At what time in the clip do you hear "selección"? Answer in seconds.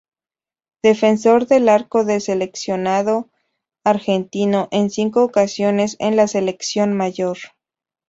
6.27-6.97